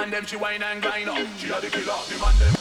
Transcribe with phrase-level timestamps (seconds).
[0.00, 1.18] man them she wine and grind up.
[1.38, 2.59] She a the killer, the man them.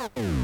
[0.00, 0.37] Oh.